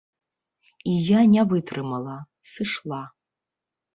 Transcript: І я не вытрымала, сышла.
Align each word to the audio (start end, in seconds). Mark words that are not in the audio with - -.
І 0.93 0.93
я 1.09 1.19
не 1.33 1.43
вытрымала, 1.51 2.17
сышла. 2.55 3.01